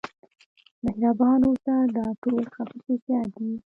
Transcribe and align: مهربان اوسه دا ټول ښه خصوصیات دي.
مهربان 0.83 1.39
اوسه 1.49 1.75
دا 1.95 2.05
ټول 2.21 2.43
ښه 2.53 2.61
خصوصیات 2.69 3.27
دي. 3.37 3.51